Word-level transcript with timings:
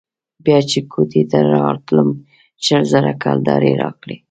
بيا 0.43 0.59
چې 0.69 0.79
كوټې 0.91 1.21
ته 1.31 1.37
راتلم 1.53 2.09
شل 2.65 2.83
زره 2.93 3.11
كلدارې 3.23 3.69
يې 3.73 3.79
راکړې. 3.81 4.15